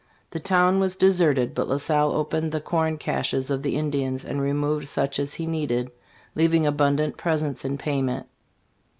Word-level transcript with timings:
The 0.31 0.39
town 0.39 0.79
was 0.79 0.95
deserted, 0.95 1.53
but 1.53 1.67
La 1.69 1.77
Salle 1.77 2.11
opened 2.13 2.51
the 2.51 2.59
corn 2.59 2.97
caches 2.97 3.51
of 3.51 3.61
the 3.61 3.75
Indians 3.75 4.25
and 4.25 4.41
removed 4.41 4.87
such 4.87 5.19
as 5.19 5.35
he 5.35 5.45
needed, 5.45 5.91
leaving 6.33 6.65
abundant 6.65 7.17
presents 7.17 7.63
in 7.63 7.77
payment. 7.77 8.25